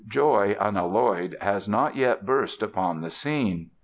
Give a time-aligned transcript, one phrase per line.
[0.07, 3.69] Joy unalloyed has not yet burst upon the scene.